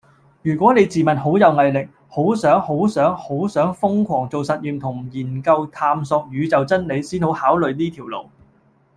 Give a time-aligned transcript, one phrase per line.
[0.41, 8.27] 如果你自問好有毅力，好想好想好想瘋狂做實驗同研究探索宇宙真理先好考慮呢條路